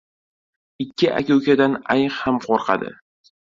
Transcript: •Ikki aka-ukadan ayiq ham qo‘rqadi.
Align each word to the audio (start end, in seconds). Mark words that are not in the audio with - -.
•Ikki 0.85 1.11
aka-ukadan 1.19 1.77
ayiq 1.97 2.19
ham 2.25 2.43
qo‘rqadi. 2.49 2.93